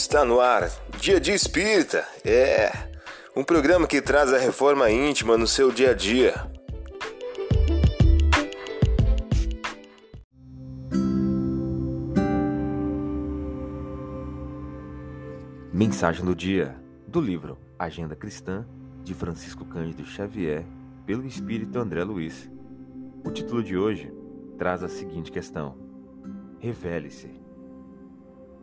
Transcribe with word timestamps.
Está 0.00 0.24
no 0.24 0.38
ar, 0.38 0.70
Dia 1.00 1.18
de 1.18 1.32
Espírita. 1.32 2.06
É 2.24 2.70
um 3.34 3.42
programa 3.42 3.84
que 3.84 4.00
traz 4.00 4.32
a 4.32 4.38
reforma 4.38 4.88
íntima 4.88 5.36
no 5.36 5.44
seu 5.44 5.72
dia 5.72 5.90
a 5.90 5.92
dia. 5.92 6.34
Mensagem 15.72 16.24
do 16.24 16.34
dia 16.34 16.76
do 17.08 17.20
livro 17.20 17.58
Agenda 17.76 18.14
Cristã 18.14 18.64
de 19.02 19.14
Francisco 19.14 19.64
Cândido 19.64 20.06
Xavier, 20.06 20.64
pelo 21.04 21.26
espírito 21.26 21.76
André 21.76 22.04
Luiz. 22.04 22.48
O 23.24 23.32
título 23.32 23.64
de 23.64 23.76
hoje 23.76 24.12
traz 24.56 24.84
a 24.84 24.88
seguinte 24.88 25.32
questão: 25.32 25.76
Revele-se. 26.60 27.47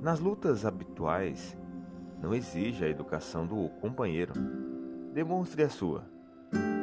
Nas 0.02 0.20
lutas 0.20 0.66
habituais, 0.66 1.58
não 2.22 2.34
exija 2.34 2.86
a 2.86 2.90
educação 2.90 3.48
do 3.48 3.70
companheiro. 3.82 4.34
Demonstre 5.14 5.64
a 5.64 5.70
sua. 5.70 6.04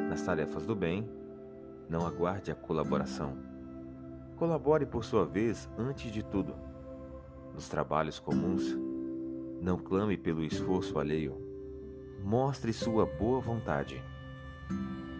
Nas 0.09 0.21
tarefas 0.23 0.65
do 0.65 0.75
bem, 0.75 1.07
não 1.87 2.05
aguarde 2.05 2.51
a 2.51 2.55
colaboração. 2.55 3.37
Colabore 4.35 4.85
por 4.85 5.05
sua 5.05 5.25
vez 5.25 5.69
antes 5.77 6.11
de 6.11 6.23
tudo. 6.23 6.55
Nos 7.53 7.69
trabalhos 7.69 8.19
comuns, 8.19 8.75
não 9.61 9.77
clame 9.77 10.17
pelo 10.17 10.43
esforço 10.43 10.97
alheio. 10.97 11.37
Mostre 12.23 12.73
sua 12.73 13.05
boa 13.05 13.39
vontade. 13.39 14.03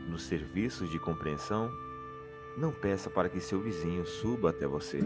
Nos 0.10 0.24
serviços 0.24 0.90
de 0.90 1.00
compreensão, 1.00 1.70
não 2.58 2.72
peça 2.72 3.10
para 3.10 3.30
que 3.30 3.40
seu 3.40 3.62
vizinho 3.62 4.06
suba 4.06 4.50
até 4.50 4.66
você. 4.66 5.00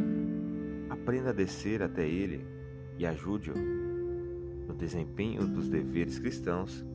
Aprenda 0.90 1.30
a 1.30 1.34
descer 1.34 1.84
até 1.84 2.08
ele 2.08 2.58
e 2.98 3.06
ajude-o 3.06 3.54
no 4.68 4.74
desempenho 4.74 5.48
dos 5.48 5.70
deveres 5.70 6.20
cristãos. 6.20 6.86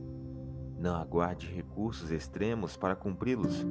Não 0.77 0.95
aguarde 0.95 1.47
recursos 1.47 2.11
extremos 2.11 2.75
para 2.75 2.95
cumpri-los. 2.95 3.65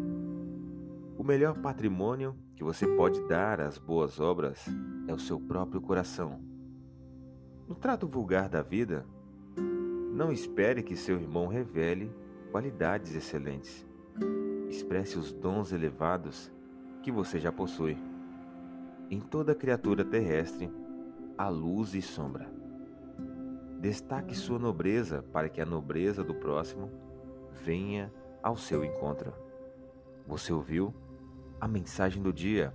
O 1.17 1.23
melhor 1.23 1.59
patrimônio 1.59 2.34
que 2.57 2.65
você 2.65 2.87
pode 2.87 3.20
dar 3.29 3.61
às 3.61 3.79
boas 3.79 4.19
obras 4.19 4.67
é 5.07 5.12
o 5.12 5.19
seu 5.19 5.39
próprio 5.39 5.81
coração. 5.81 6.41
No 7.69 7.75
trato 7.75 8.07
vulgar 8.07 8.48
da 8.48 8.62
vida, 8.62 9.07
não 10.12 10.33
espere 10.33 10.83
que 10.83 10.97
seu 10.97 11.20
irmão 11.20 11.47
revele 11.47 12.11
qualidades 12.51 13.14
excelentes. 13.14 13.87
Expresse 14.69 15.19
os 15.19 15.33
dons 15.33 15.73
elevados 15.73 16.53
que 17.03 17.11
você 17.11 17.39
já 17.39 17.53
possui. 17.53 17.97
Em 19.11 19.20
toda 19.20 19.55
criatura 19.55 20.05
terrestre, 20.05 20.70
a 21.37 21.49
luz 21.49 21.95
e 21.95 22.03
sombra. 22.03 22.51
Destaque 23.81 24.35
sua 24.35 24.59
nobreza 24.59 25.23
para 25.33 25.49
que 25.49 25.61
a 25.61 25.67
nobreza 25.67 26.23
do 26.23 26.35
próximo 26.35 26.91
venha 27.65 28.13
ao 28.43 28.57
seu 28.57 28.85
encontro. 28.85 29.33
Você 30.27 30.53
ouviu 30.53 30.95
a 31.61 31.67
mensagem 31.67 32.23
do 32.23 32.33
dia? 32.33 32.73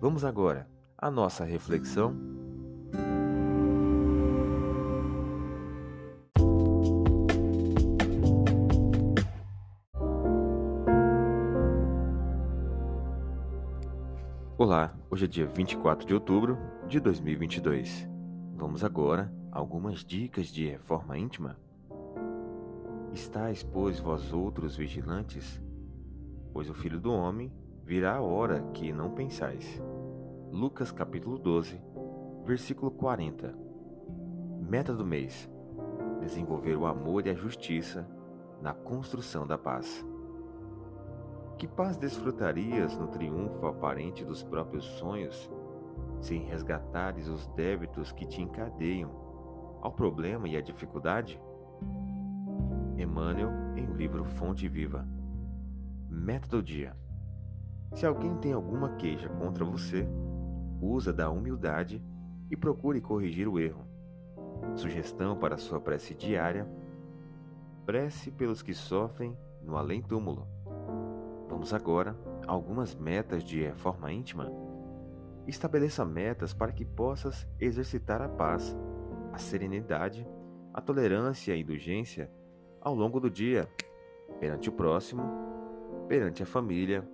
Vamos 0.00 0.24
agora 0.24 0.68
à 0.96 1.10
nossa 1.10 1.44
reflexão. 1.44 2.14
Olá, 14.58 14.94
hoje 15.10 15.24
é 15.24 15.28
dia 15.28 15.46
24 15.46 16.06
de 16.06 16.14
outubro 16.14 16.56
de 16.92 17.00
2022. 17.00 18.06
Vamos 18.54 18.84
agora 18.84 19.32
a 19.50 19.58
algumas 19.58 20.04
dicas 20.04 20.48
de 20.48 20.68
reforma 20.68 21.16
íntima. 21.16 21.56
Estais, 23.14 23.62
pois, 23.62 23.98
vós 23.98 24.30
outros 24.30 24.76
vigilantes, 24.76 25.58
pois 26.52 26.68
o 26.68 26.74
Filho 26.74 27.00
do 27.00 27.10
Homem 27.10 27.50
virá 27.82 28.16
a 28.16 28.20
hora 28.20 28.60
que 28.74 28.92
não 28.92 29.10
pensais. 29.10 29.82
Lucas 30.50 30.92
capítulo 30.92 31.38
12, 31.38 31.80
versículo 32.44 32.90
40. 32.90 33.56
Meta 34.60 34.92
do 34.92 35.06
mês: 35.06 35.48
desenvolver 36.20 36.76
o 36.76 36.84
amor 36.84 37.26
e 37.26 37.30
a 37.30 37.34
justiça 37.34 38.06
na 38.60 38.74
construção 38.74 39.46
da 39.46 39.56
paz. 39.56 40.06
Que 41.56 41.66
paz 41.66 41.96
desfrutarias 41.96 42.98
no 42.98 43.06
triunfo 43.06 43.66
aparente 43.66 44.26
dos 44.26 44.42
próprios 44.42 44.84
sonhos, 44.84 45.50
sem 46.22 46.44
resgatares 46.44 47.28
os 47.28 47.46
débitos 47.48 48.12
que 48.12 48.24
te 48.24 48.40
encadeiam 48.40 49.10
ao 49.82 49.92
problema 49.92 50.48
e 50.48 50.56
à 50.56 50.60
dificuldade? 50.60 51.40
Emmanuel, 52.96 53.50
em 53.76 53.88
o 53.88 53.94
livro 53.94 54.24
Fonte 54.24 54.68
Viva. 54.68 55.06
Método 56.08 56.62
dia. 56.62 56.96
Se 57.94 58.06
alguém 58.06 58.36
tem 58.36 58.52
alguma 58.52 58.90
queixa 58.96 59.28
contra 59.28 59.64
você, 59.64 60.08
usa 60.80 61.12
da 61.12 61.28
humildade 61.28 62.02
e 62.50 62.56
procure 62.56 63.00
corrigir 63.00 63.48
o 63.48 63.58
erro. 63.58 63.84
Sugestão 64.76 65.36
para 65.36 65.58
sua 65.58 65.80
prece 65.80 66.14
diária: 66.14 66.68
prece 67.84 68.30
pelos 68.30 68.62
que 68.62 68.72
sofrem 68.72 69.36
no 69.60 69.76
além-túmulo. 69.76 70.46
Vamos 71.48 71.74
agora 71.74 72.16
a 72.46 72.52
algumas 72.52 72.94
metas 72.94 73.42
de 73.42 73.60
reforma 73.60 74.12
íntima. 74.12 74.50
Estabeleça 75.46 76.04
metas 76.04 76.54
para 76.54 76.72
que 76.72 76.84
possas 76.84 77.48
exercitar 77.60 78.22
a 78.22 78.28
paz, 78.28 78.76
a 79.32 79.38
serenidade, 79.38 80.26
a 80.72 80.80
tolerância 80.80 81.52
e 81.52 81.54
a 81.54 81.58
indulgência 81.58 82.30
ao 82.80 82.94
longo 82.94 83.20
do 83.20 83.30
dia, 83.30 83.68
perante 84.40 84.68
o 84.68 84.72
próximo, 84.72 85.22
perante 86.08 86.42
a 86.42 86.46
família 86.46 87.08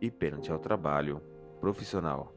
e 0.00 0.10
perante 0.10 0.50
ao 0.50 0.58
trabalho 0.58 1.20
profissional. 1.60 2.32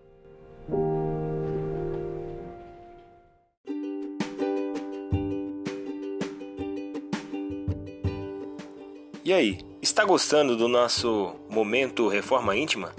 E 9.23 9.33
aí, 9.33 9.57
está 9.81 10.05
gostando 10.05 10.55
do 10.55 10.67
nosso 10.67 11.35
momento 11.49 12.07
Reforma 12.07 12.55
Íntima? 12.55 12.93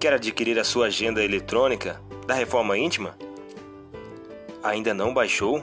Quer 0.00 0.14
adquirir 0.14 0.58
a 0.58 0.64
sua 0.64 0.86
agenda 0.86 1.22
eletrônica 1.22 2.00
da 2.26 2.32
Reforma 2.32 2.78
Íntima? 2.78 3.18
Ainda 4.62 4.94
não 4.94 5.12
baixou? 5.12 5.62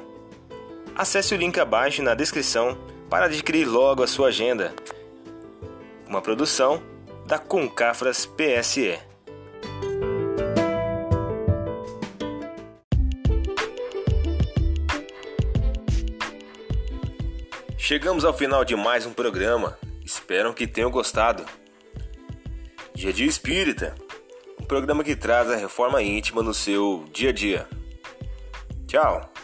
Acesse 0.95 1.33
o 1.33 1.37
link 1.37 1.59
abaixo 1.59 2.03
na 2.03 2.13
descrição 2.13 2.77
para 3.09 3.25
adquirir 3.25 3.65
logo 3.65 4.03
a 4.03 4.07
sua 4.07 4.27
agenda. 4.27 4.75
Uma 6.07 6.21
produção 6.21 6.83
da 7.25 7.39
Concafras 7.39 8.27
PSE. 8.27 8.99
Chegamos 17.75 18.23
ao 18.23 18.35
final 18.35 18.63
de 18.63 18.75
mais 18.75 19.03
um 19.07 19.13
programa. 19.13 19.79
Espero 20.05 20.53
que 20.53 20.67
tenham 20.67 20.91
gostado. 20.91 21.43
Dia 22.93 23.11
Dia 23.11 23.25
Espírita, 23.25 23.95
programa 24.67 25.03
que 25.03 25.15
traz 25.15 25.49
a 25.49 25.55
reforma 25.55 26.01
íntima 26.01 26.43
no 26.43 26.53
seu 26.53 27.05
dia 27.13 27.29
a 27.29 27.33
dia. 27.33 27.67
Tchau! 28.85 29.36